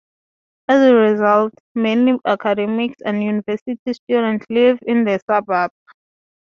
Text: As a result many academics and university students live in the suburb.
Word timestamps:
As 0.67 0.81
a 0.81 0.95
result 0.95 1.53
many 1.75 2.17
academics 2.25 3.03
and 3.05 3.23
university 3.23 3.75
students 3.91 4.47
live 4.49 4.79
in 4.87 5.05
the 5.05 5.21
suburb. 5.27 5.69